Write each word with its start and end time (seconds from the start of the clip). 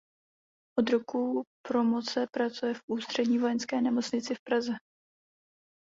Od 0.79 0.89
roku 0.89 1.43
promoce 1.67 2.27
pracuje 2.31 2.73
v 2.73 2.81
Ústřední 2.87 3.37
vojenské 3.37 3.81
nemocnici 3.81 4.35
v 4.35 4.41
Praze. 4.47 4.73